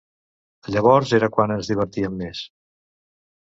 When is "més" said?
2.25-2.45